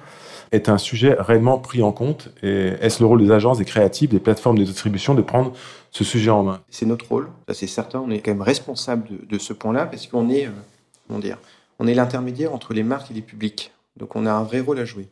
[0.52, 2.30] est un sujet réellement pris en compte?
[2.44, 5.54] Et est-ce le rôle des agences, des créatifs, des plateformes de distribution de prendre
[5.92, 6.62] ce sujet en main?
[6.70, 8.00] C'est notre rôle, ça c'est certain.
[8.00, 10.52] On est quand même responsable de, ce point-là parce qu'on est, euh,
[11.08, 11.38] comment dire,
[11.80, 13.72] on est l'intermédiaire entre les marques et les publics.
[13.98, 15.08] Donc on a un vrai rôle à jouer.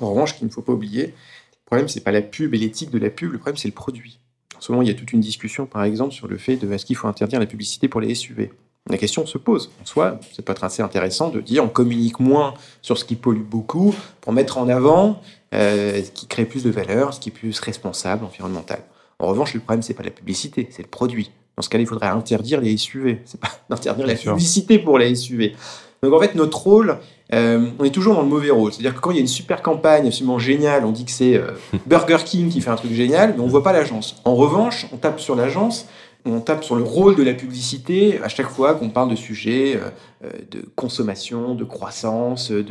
[0.00, 2.90] En revanche, qu'il ne faut pas oublier, le problème, c'est pas la pub et l'éthique
[2.90, 4.18] de la pub, le problème, c'est le produit.
[4.56, 6.70] En ce moment, il y a toute une discussion, par exemple, sur le fait de
[6.72, 8.52] est-ce qu'il faut interdire la publicité pour les SUV.
[8.90, 9.70] La question se pose.
[9.80, 13.14] En soi, c'est peut être assez intéressant de dire on communique moins sur ce qui
[13.14, 15.20] pollue beaucoup pour mettre en avant
[15.54, 18.82] euh, ce qui crée plus de valeur, ce qui est plus responsable, environnemental.
[19.18, 21.30] En revanche, le problème, c'est pas la publicité, c'est le produit.
[21.56, 23.20] Dans ce cas-là, il faudrait interdire les SUV.
[23.24, 24.32] C'est pas d'interdire la sûr.
[24.32, 25.54] publicité pour les SUV.
[26.02, 26.98] Donc en fait, notre rôle,
[27.32, 28.72] euh, on est toujours dans le mauvais rôle.
[28.72, 31.36] C'est-à-dire que quand il y a une super campagne absolument géniale, on dit que c'est
[31.36, 31.52] euh,
[31.86, 34.20] Burger King qui fait un truc génial, mais on voit pas l'agence.
[34.24, 35.86] En revanche, on tape sur l'agence,
[36.24, 39.78] on tape sur le rôle de la publicité à chaque fois qu'on parle de sujets
[40.24, 42.62] euh, de consommation, de croissance, de,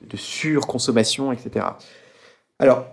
[0.00, 1.66] de surconsommation, etc.
[2.58, 2.86] Alors,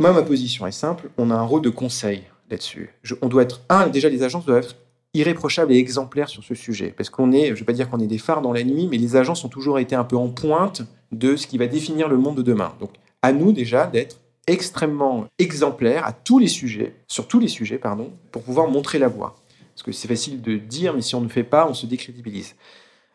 [0.00, 1.08] moi, ma position est simple.
[1.18, 2.90] On a un rôle de conseil là-dessus.
[3.22, 4.76] On doit être, un, déjà, les agences doivent être
[5.16, 6.92] irréprochables et exemplaires sur ce sujet.
[6.96, 8.88] Parce qu'on est, je ne vais pas dire qu'on est des phares dans la nuit,
[8.90, 12.08] mais les agences ont toujours été un peu en pointe de ce qui va définir
[12.08, 12.74] le monde de demain.
[12.80, 12.90] Donc,
[13.22, 18.12] à nous déjà d'être extrêmement exemplaires à tous les sujets, sur tous les sujets, pardon,
[18.30, 19.34] pour pouvoir montrer la voie.
[19.74, 22.54] Parce que c'est facile de dire, mais si on ne fait pas, on se décrédibilise.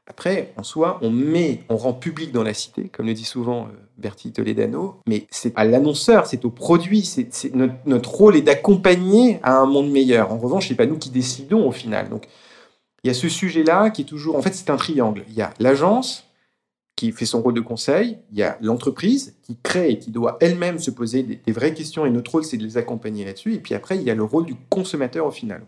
[0.07, 3.65] Après, en soi, on met, on rend public dans la cité, comme le dit souvent
[3.65, 7.29] euh, Bertie Toledano, mais c'est à l'annonceur, c'est au produit, c'est,
[7.85, 10.33] notre rôle est d'accompagner à un monde meilleur.
[10.33, 12.09] En revanche, c'est pas nous qui décidons au final.
[12.09, 12.27] Donc,
[13.03, 15.23] il y a ce sujet-là qui est toujours, en fait, c'est un triangle.
[15.29, 16.27] Il y a l'agence
[16.95, 20.37] qui fait son rôle de conseil, il y a l'entreprise qui crée et qui doit
[20.41, 23.53] elle-même se poser des, des vraies questions et notre rôle, c'est de les accompagner là-dessus.
[23.53, 25.63] Et puis après, il y a le rôle du consommateur au final.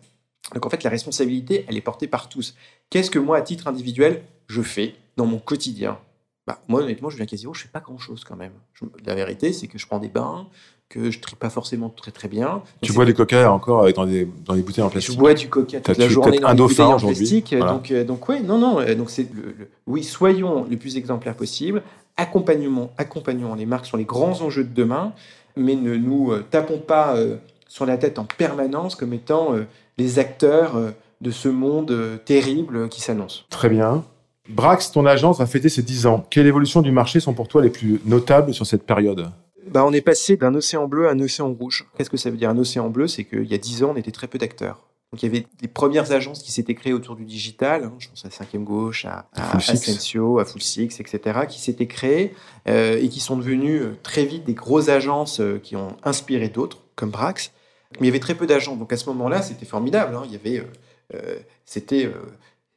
[0.53, 2.55] Donc en fait, la responsabilité, elle est portée par tous.
[2.89, 5.97] Qu'est-ce que moi, à titre individuel, je fais dans mon quotidien?
[6.45, 8.51] Bah, Moi, honnêtement, je viens quasiment, je fais pas grand-chose quand même.
[8.73, 10.47] Je- la vérité, c'est que je prends des bains,
[10.89, 12.61] que je trie pas forcément très très bien.
[12.81, 15.17] Tu bois du coca encore avec dans des, dans des bouteilles en je plastique.
[15.17, 17.55] bois du coca toute la journée dans un des bouteilles en plastique.
[17.57, 17.71] Voilà.
[17.73, 18.79] Donc, euh, donc ouais, non, non.
[18.81, 21.81] euh, Donc c'est le, le- oui, soyons le plus exemplaires possible.
[22.17, 25.13] Accompagnement, accompagnons les marques sur les grands enjeux de demain,
[25.55, 27.37] mais ne nous euh, tapons pas euh,
[27.73, 29.65] sur la tête en permanence comme étant euh,
[29.97, 33.47] les acteurs euh, de ce monde euh, terrible qui s'annonce.
[33.49, 34.03] Très bien.
[34.47, 36.23] Brax, ton agence va fêter ses 10 ans.
[36.29, 39.31] Quelle évolution du marché sont pour toi les plus notables sur cette période?
[39.71, 41.87] Bah, on est passé d'un océan bleu à un océan rouge.
[41.97, 43.07] Qu'est-ce que ça veut dire un océan bleu?
[43.07, 44.83] C'est qu'il y a 10 ans, on était très peu d'acteurs.
[45.11, 48.07] Donc il y avait les premières agences qui s'étaient créées autour du digital, hein, je
[48.07, 49.71] pense à 5e Gauche, à, à Full Six.
[49.71, 52.35] Ascensio, à Full Six, etc., qui s'étaient créées
[52.67, 56.77] euh, et qui sont devenues très vite des grosses agences euh, qui ont inspiré d'autres,
[56.95, 57.51] comme Brax.
[57.99, 58.75] Mais il y avait très peu d'agents.
[58.75, 60.15] Donc à ce moment-là, c'était formidable.
[60.15, 60.23] hein.
[60.25, 62.11] Il y avait, euh, euh, c'était, euh,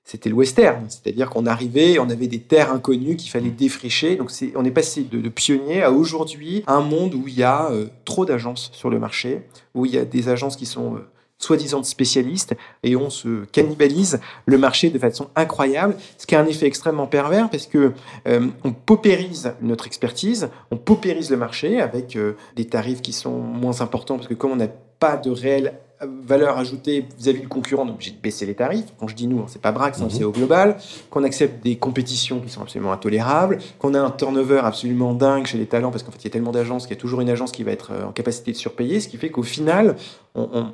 [0.04, 4.16] c'était le western, c'est-à-dire qu'on arrivait, on avait des terres inconnues qu'il fallait défricher.
[4.16, 7.70] Donc on est passé de, de pionnier à aujourd'hui un monde où il y a
[7.70, 9.42] euh, trop d'agences sur le marché,
[9.74, 11.00] où il y a des agences qui sont
[11.38, 16.46] soi-disant spécialistes et on se cannibalise le marché de façon incroyable, ce qui a un
[16.46, 17.92] effet extrêmement pervers parce que
[18.26, 23.38] euh, on paupérise notre expertise, on paupérise le marché avec euh, des tarifs qui sont
[23.38, 24.68] moins importants parce que comme on n'a
[24.98, 28.54] pas de réelle euh, valeur ajoutée vis-à-vis du concurrent, on est obligé de baisser les
[28.54, 28.86] tarifs.
[28.98, 30.10] Quand je dis nous, hein, c'est pas Brax, hein, Mhm.
[30.10, 30.76] c'est au global.
[31.10, 35.58] Qu'on accepte des compétitions qui sont absolument intolérables, qu'on a un turnover absolument dingue chez
[35.58, 37.28] les talents parce qu'en fait il y a tellement d'agences qu'il y a toujours une
[37.30, 39.96] agence qui va être en capacité de surpayer, ce qui fait qu'au final
[40.34, 40.72] on, on-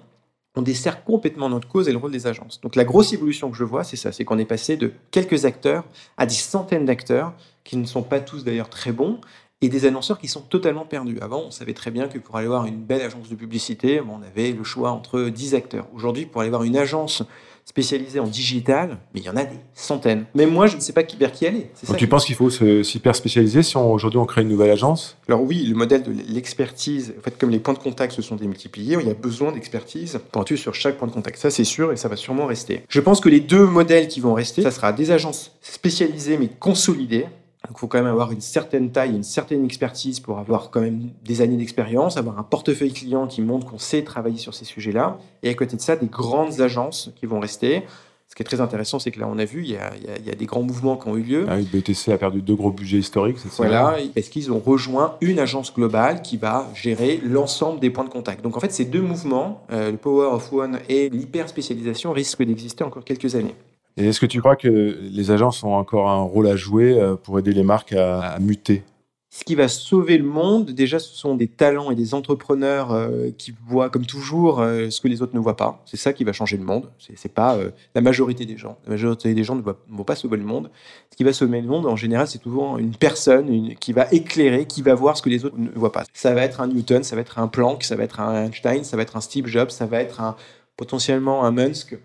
[0.55, 2.61] on dessert complètement notre cause et le rôle des agences.
[2.61, 5.45] Donc la grosse évolution que je vois, c'est ça, c'est qu'on est passé de quelques
[5.45, 5.85] acteurs
[6.17, 7.33] à des centaines d'acteurs
[7.65, 9.21] qui ne sont pas tous d'ailleurs très bons
[9.62, 11.19] et des annonceurs qui sont totalement perdus.
[11.21, 14.21] Avant, on savait très bien que pour aller voir une belle agence de publicité, on
[14.23, 15.87] avait le choix entre 10 acteurs.
[15.95, 17.23] Aujourd'hui, pour aller voir une agence
[17.64, 20.25] spécialisée en digital, mais il y en a des centaines.
[20.35, 21.70] Même moi, je ne sais pas qui, vers qui aller.
[21.87, 25.16] Donc tu penses qu'il faut s'hyper spécialiser si aujourd'hui on crée une nouvelle agence?
[25.29, 28.37] Alors oui, le modèle de l'expertise, en fait, comme les points de contact se sont
[28.37, 31.38] démultipliés, il y a besoin d'expertise pointue sur chaque point de contact?
[31.38, 32.83] Ça, c'est sûr, et ça va sûrement rester.
[32.88, 36.48] Je pense que les deux modèles qui vont rester, ça sera des agences spécialisées mais
[36.48, 37.27] consolidées.
[37.70, 41.11] Il faut quand même avoir une certaine taille, une certaine expertise pour avoir quand même
[41.25, 45.18] des années d'expérience, avoir un portefeuille client qui montre qu'on sait travailler sur ces sujets-là.
[45.42, 47.83] Et à côté de ça, des grandes agences qui vont rester.
[48.29, 50.05] Ce qui est très intéressant, c'est que là, on a vu, il y a, il
[50.05, 51.44] y a- il y a des grands mouvements qui ont eu lieu.
[51.51, 53.37] ah oui, BETC a perdu deux gros budgets historiques.
[53.38, 57.90] c'est ça Voilà, parce qu'ils ont rejoint une agence globale qui va gérer l'ensemble des
[57.90, 58.42] points de contact.
[58.42, 62.42] Donc en fait, ces deux mouvements, euh, le Power of One et l'hyper spécialisation, risquent
[62.42, 63.55] d'exister encore quelques années.
[63.96, 67.14] Et est-ce que tu crois que les agences ont encore un rôle à jouer euh,
[67.14, 68.85] pour aider les marques à, muter?
[69.28, 73.31] Ce qui va sauver le monde, déjà, ce sont des talents et des entrepreneurs euh,
[73.37, 75.83] qui voient, comme toujours, euh, ce que les autres ne voient pas.
[75.87, 76.90] C'est ça qui va changer le monde.
[76.98, 77.59] C'est c'est pas
[77.94, 78.76] la majorité des gens.
[78.85, 80.70] La majorité des gens ne vont pas sauver le monde.
[81.11, 84.66] Ce qui va sauver le monde, en général, c'est toujours une personne qui va éclairer,
[84.66, 86.05] qui va voir ce que les autres ne voient pas.
[86.12, 88.85] Ça va être un Newton, ça va être un Planck, ça va être un Einstein,
[88.85, 90.37] ça va être un Steve Jobs, ça va être un,
[90.76, 91.96] potentiellement un Musk.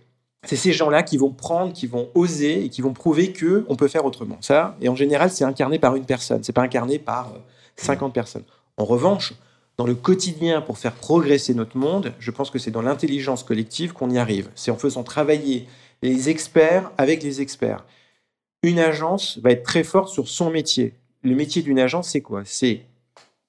[0.45, 3.75] C'est ces gens-là qui vont prendre, qui vont oser et qui vont prouver que on
[3.75, 4.37] peut faire autrement.
[4.41, 6.43] Ça, et en général, c'est incarné par une personne.
[6.43, 7.39] C'est pas incarné par euh,
[7.77, 8.45] 50 personnes.
[8.77, 9.33] En revanche,
[9.77, 13.93] dans le quotidien, pour faire progresser notre monde, je pense que c'est dans l'intelligence collective
[13.93, 14.49] qu'on y arrive.
[14.55, 15.67] C'est en faisant travailler
[16.01, 17.85] les experts avec les experts.
[18.63, 20.93] Une agence va être très forte sur son métier.
[21.23, 22.43] Le métier d'une agence, c'est quoi?
[22.45, 22.85] C'est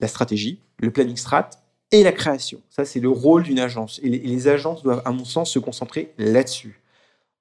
[0.01, 1.51] la stratégie, le planning strat
[1.93, 2.61] et la création.
[2.71, 4.01] Ça, c'est le rôle d'une agence.
[4.03, 6.81] Et les, agences doivent, à mon sens, se concentrer là-dessus.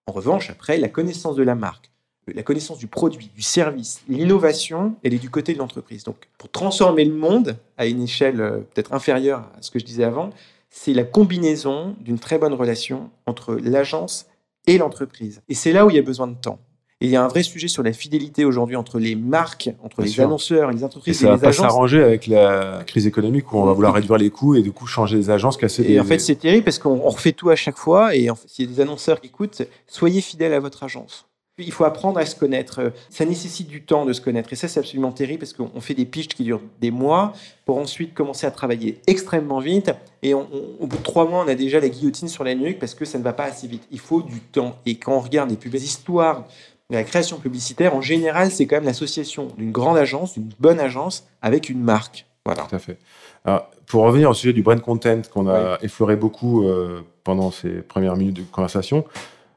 [0.07, 1.91] En revanche, après, la connaissance de la marque,
[2.33, 6.03] la connaissance du produit, du service, l'innovation, elle est du côté de l'entreprise.
[6.03, 9.85] Donc, pour transformer le monde à une échelle euh, peut-être inférieure à ce que je
[9.85, 10.31] disais avant,
[10.69, 14.27] c'est la combinaison d'une très bonne relation entre l'agence
[14.65, 15.41] et l'entreprise.
[15.47, 16.59] Et c'est là où il y a besoin de temps.
[16.99, 20.01] Et il y a un vrai sujet sur la fidélité aujourd'hui entre les marques, entre
[20.01, 21.61] les annonceurs, les entreprises et, et, ça les va agences.
[21.65, 24.71] pas s'arranger avec la crise économique où on va vouloir réduire les coûts et du
[24.71, 27.51] coup changer les agences, casser Et en fait, c'est terrible parce qu'on on refait tout
[27.51, 28.15] à chaque fois.
[28.15, 31.25] Et en fait, s'il y a des annonceurs qui écoutent, soyez fidèles à votre agence.
[31.59, 32.91] Il faut apprendre à se connaître.
[33.09, 34.51] Ça nécessite du temps de se connaître.
[34.53, 37.33] Et ça, c'est absolument terrible parce qu'on fait des pitches qui durent des mois
[37.65, 39.91] pour ensuite commencer à travailler extrêmement vite.
[40.23, 42.53] Et on- on- au bout de trois mois, on a déjà la guillotine sur la
[42.55, 43.83] nuque parce que ça ne va pas assez vite.
[43.91, 44.75] Il faut du temps.
[44.87, 46.45] Et quand on regarde les pubs, les histoires
[46.89, 51.27] la création publicitaire, en général, c'est quand même l'association d'une grande agence, d'une bonne agence
[51.41, 52.25] avec une marque.
[52.45, 52.63] Voilà.
[52.63, 52.97] Tout à fait.
[53.43, 57.81] Alors, pour revenir au sujet du brand content qu'on a effleuré beaucoup euh, pendant ces
[57.81, 59.05] premières minutes de conversation,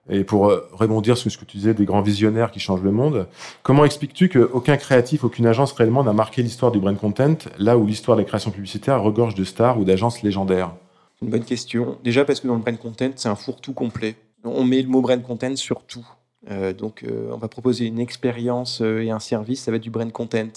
[0.08, 2.90] et pour euh, rebondir sur ce que tu disais des grands visionnaires qui changent le
[2.90, 3.28] monde,
[3.62, 7.86] comment expliques-tu qu'aucun créatif, aucune agence réellement n'a marqué l'histoire du brand content, là où
[7.86, 10.72] l'histoire des créations publicitaires regorge de stars ou d'agences légendaires?
[11.18, 11.96] C'est une bonne question.
[12.02, 14.16] Déjà parce que dans le brand content, c'est un fourre-tout complet.
[14.42, 16.06] On met le mot brand content sur tout.
[16.48, 19.82] Euh, donc, euh, on va proposer une expérience euh, et un service, ça va être
[19.82, 20.48] du brand content.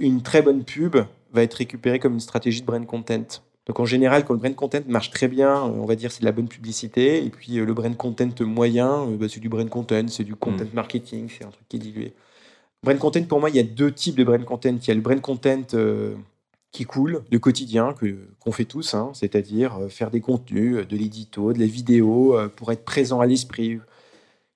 [0.00, 0.96] Une très bonne pub
[1.34, 3.42] va être récupérée comme une stratégie de brand content.
[3.66, 6.24] Donc, en général, quand le brand content marche très bien, on va dire c'est de
[6.24, 7.22] la bonne publicité.
[7.22, 11.28] Et puis, le brand content moyen, bah, c'est du brand content, c'est du content marketing,
[11.28, 12.14] c'est un truc qui est dilué.
[12.82, 14.76] Brand content, pour moi, il y a deux types de brand content.
[14.80, 16.14] Il y a le brand content euh,
[16.72, 21.52] qui coule, le quotidien que qu'on fait tous, hein, c'est-à-dire faire des contenus, de l'édito,
[21.52, 23.78] de la vidéo, pour être présent à l'esprit,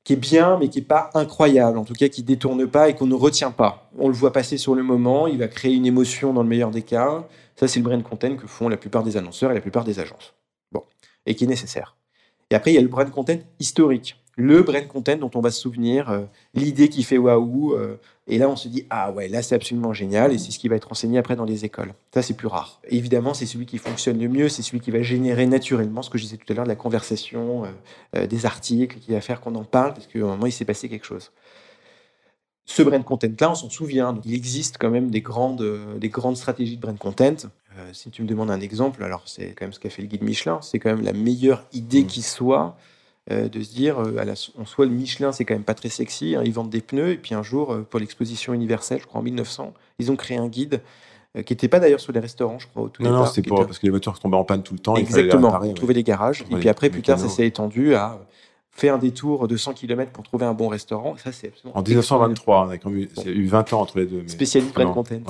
[0.04, 2.94] qui est bien, mais qui n'est pas incroyable, en tout cas qui détourne pas et
[2.94, 3.90] qu'on ne retient pas.
[3.98, 6.70] On le voit passer sur le moment, il va créer une émotion dans le meilleur
[6.70, 7.26] des cas.
[7.56, 10.00] Ça, c'est le brand content que font la plupart des annonceurs et la plupart des
[10.00, 10.34] agences.
[10.72, 10.84] Bon,
[11.26, 11.96] et qui est nécessaire.
[12.50, 14.19] Et après, il y a le brand content historique.
[14.36, 16.20] Le brand content dont on va se souvenir, euh,
[16.54, 17.74] l'idée qui fait waouh.
[17.74, 20.32] euh, et là, on se dit, ah ouais, là, c'est absolument génial.
[20.32, 21.92] Et c'est ce qui va être enseigné après dans les écoles.
[22.14, 22.80] Ça, c'est plus rare.
[22.88, 24.48] Et évidemment, c'est celui qui fonctionne le mieux.
[24.48, 26.76] C'est celui qui va générer naturellement ce que je disais tout à l'heure, de la
[26.76, 27.64] conversation,
[28.16, 30.64] euh, des articles, qui va faire qu'on en parle, parce qu'à un moment, il s'est
[30.64, 31.32] passé quelque chose.
[32.66, 34.12] Ce brand content-là, on s'en souvient.
[34.12, 37.34] Donc, il existe quand même des grandes, euh, des grandes stratégies de brand content.
[37.78, 40.08] Euh, si tu me demandes un exemple, alors c'est quand même ce qu'a fait le
[40.08, 40.60] guide Michelin.
[40.62, 42.06] C'est quand même la meilleure idée Mm.
[42.06, 42.76] qui soit
[43.30, 45.74] euh, de se dire, euh, à la- en soi, le Michelin, c'est quand même pas
[45.74, 46.34] très sexy.
[46.36, 47.10] hein, ils vendent des pneus.
[47.12, 50.36] Et puis un jour, euh, pour l'exposition universelle, je crois en 1900, ils ont créé
[50.38, 50.80] un guide
[51.36, 53.24] euh, qui n'était pas d'ailleurs sur les restaurants, je crois, au tout Non, départ.
[53.26, 54.96] non, c'était pour, parce que les voitures tombaient en panne tout le temps.
[54.96, 55.74] Exactement, réparer, ouais.
[55.74, 56.44] trouver des garages.
[56.50, 58.18] Et puis après, plus tard, ça s'est étendu à
[58.72, 61.14] faire un détour de 100 km pour trouver un bon restaurant.
[61.22, 63.80] Ça, c'est En 1923, on a quand même eu, il y a eu 20 ans
[63.82, 64.22] entre les deux.
[64.22, 65.16] mais- Spécialiste brand content.
[65.16, 65.20] Ouais,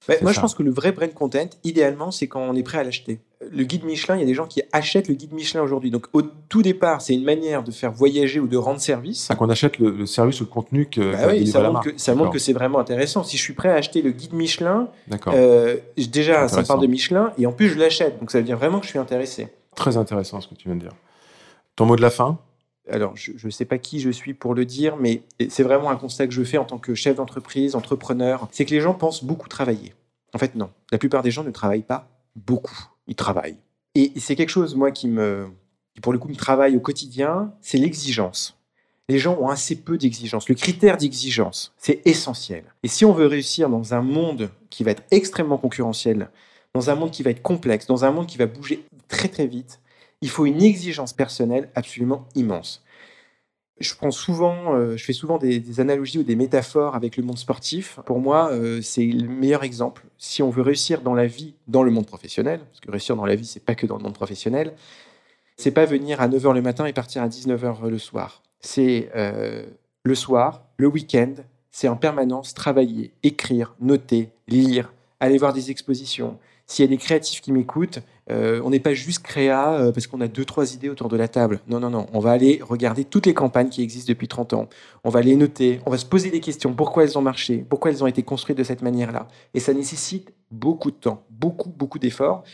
[0.00, 0.36] C'est moi, ça.
[0.36, 3.20] je pense que le vrai brand content, idéalement, c'est quand on est prêt à l'acheter.
[3.50, 5.90] Le guide Michelin, il y a des gens qui achètent le guide Michelin aujourd'hui.
[5.90, 9.28] Donc, au tout départ, c'est une manière de faire voyager ou de rendre service.
[9.30, 11.98] Ah, qu'on achète le, le service ou le contenu que, Bah oui, ça montre, que,
[11.98, 13.22] ça montre que c'est vraiment intéressant.
[13.22, 14.88] Si je suis prêt à acheter le guide Michelin,
[15.28, 18.18] euh, déjà, ça part de Michelin et en plus, je l'achète.
[18.20, 19.48] Donc, ça veut dire vraiment que je suis intéressé.
[19.74, 20.92] Très intéressant ce que tu viens de dire.
[21.76, 22.38] Ton mot de la fin?
[22.90, 25.96] Alors je ne sais pas qui je suis pour le dire, mais c'est vraiment un
[25.96, 29.24] constat que je fais en tant que chef d'entreprise, entrepreneur, c'est que les gens pensent
[29.24, 29.94] beaucoup travailler.
[30.34, 30.68] En fait, non.
[30.92, 32.88] La plupart des gens ne travaillent pas beaucoup.
[33.06, 33.58] Ils travaillent.
[33.94, 35.48] Et c'est quelque chose, moi, qui me,
[35.94, 38.58] qui pour le coup me travaille au quotidien, c'est l'exigence.
[39.08, 40.48] Les gens ont assez peu d'exigence.
[40.48, 42.64] Le critère d'exigence, c'est essentiel.
[42.82, 46.30] Et si on veut réussir dans un monde qui va être extrêmement concurrentiel,
[46.72, 49.46] dans un monde qui va être complexe, dans un monde qui va bouger très très
[49.46, 49.80] vite,
[50.22, 52.82] il faut une exigence personnelle absolument immense.
[53.80, 57.98] Euh, je fais souvent des, des analogies ou des métaphores avec le monde sportif.
[58.06, 60.04] Pour moi, euh, c'est le meilleur exemple.
[60.18, 63.26] Si on veut réussir dans la vie, dans le monde professionnel, parce que réussir dans
[63.26, 64.74] la vie, c'est pas que dans le monde professionnel,
[65.56, 68.42] c'est pas venir à 9h le matin et partir à 19h le soir.
[68.60, 69.64] C'est euh,
[70.04, 71.34] le soir, le week-end,
[71.70, 76.38] c'est en permanence travailler, écrire, noter, lire, aller voir des expositions.
[76.66, 78.00] S'il y a des créatifs qui m'écoutent,
[78.30, 81.16] euh, on n'est pas juste créa euh, parce qu'on a deux, trois idées autour de
[81.16, 81.60] la table.
[81.68, 82.06] Non, non, non.
[82.12, 84.68] On va aller regarder toutes les campagnes qui existent depuis 30 ans.
[85.04, 85.80] On va les noter.
[85.84, 86.72] On va se poser des questions.
[86.72, 87.64] Pourquoi elles ont marché?
[87.68, 89.28] Pourquoi elles ont été construites de cette manière-là?
[89.52, 92.44] Et ça nécessite beaucoup de temps, beaucoup, beaucoup d'efforts.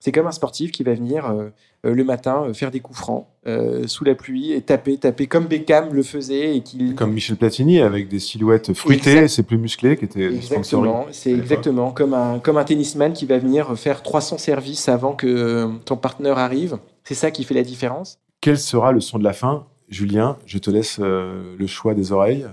[0.00, 1.50] C'est comme un sportif qui va venir euh,
[1.86, 5.28] euh, le matin euh, faire des coups francs euh, sous la pluie et taper, taper
[5.28, 9.58] comme Beckham le faisait et qu'il Comme Michel Platini avec des silhouettes fruitées, c'est plus
[9.58, 10.24] musclé, qui était.
[10.24, 15.12] Exactement, c'est exactement comme un, comme un tennisman qui va venir faire 300 services avant
[15.12, 16.78] que ton partenaire arrive.
[17.04, 18.18] C'est ça qui fait la différence.
[18.40, 19.66] Quel sera le son de la fin?
[19.88, 22.46] Julien, je te laisse le choix des oreilles.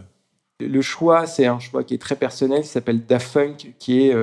[0.59, 4.15] Le choix, c'est un choix qui est très personnel, qui s'appelle Daft Funk, qui est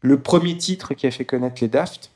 [0.00, 2.10] le premier titre qui a fait connaître les Daft.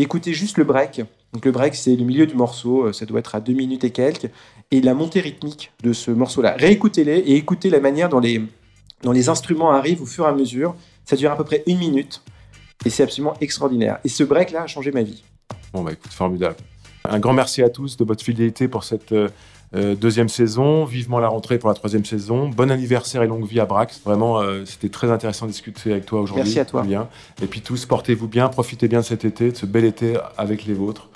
[0.00, 3.34] Écoutez juste le break, Donc le break, c'est le milieu du morceau, ça doit être
[3.34, 4.30] à deux minutes et quelques,
[4.70, 6.54] et la montée rythmique de ce morceau-là.
[6.56, 8.40] Réécoutez-les et écoutez la manière dont les,
[9.02, 10.76] dont les instruments arrivent au fur et à mesure.
[11.04, 12.22] Ça dure à peu près une minute,
[12.84, 13.98] et c'est absolument extraordinaire.
[14.04, 15.24] Et ce break-là a changé ma vie.
[15.72, 16.56] Bon, bah écoute, formidable.
[17.04, 19.28] Un grand merci à tous de votre fidélité pour cette euh,
[19.74, 20.84] euh, deuxième saison.
[20.84, 22.48] Vivement la rentrée pour la troisième saison.
[22.48, 24.00] Bon anniversaire et longue vie à Brax.
[24.04, 26.44] Vraiment, euh, c'était très intéressant de discuter avec toi aujourd'hui.
[26.44, 26.84] Merci à toi.
[27.42, 30.64] Et puis tous, portez-vous bien, profitez bien de cet été, de ce bel été avec
[30.64, 31.08] les vôtres.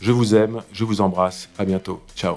[0.00, 1.48] Je vous aime, je vous embrasse.
[1.58, 2.00] À bientôt.
[2.14, 2.36] Ciao.